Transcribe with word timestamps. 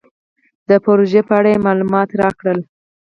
د 0.69 0.71
پروژې 0.83 1.21
په 1.27 1.33
اړه 1.39 1.49
یې 1.53 1.63
مالومات 1.65 2.09
راکړل. 2.21 2.59